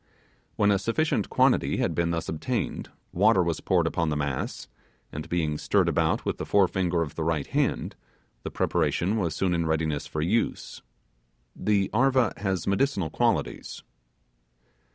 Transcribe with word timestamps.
When 0.55 0.71
a 0.71 0.79
sufficient 0.79 1.29
quantity 1.29 1.77
had 1.77 1.93
been 1.93 2.09
thus 2.09 2.27
obtained 2.27 2.89
water 3.13 3.43
was 3.43 3.59
poured 3.61 3.85
upon 3.85 4.09
the 4.09 4.17
mass, 4.17 4.67
and 5.11 5.29
being 5.29 5.59
stirred 5.59 5.87
about 5.87 6.25
with 6.25 6.39
the 6.39 6.45
forefinger 6.47 7.03
of 7.03 7.13
the 7.13 7.23
right 7.23 7.45
hand, 7.45 7.95
the 8.41 8.49
preparation 8.49 9.15
was 9.17 9.35
soon 9.35 9.53
in 9.53 9.67
readiness 9.67 10.07
for 10.07 10.21
use. 10.23 10.81
The 11.55 11.91
'arva' 11.93 12.33
has 12.37 12.65
medicinal 12.65 13.11
qualities. 13.11 13.83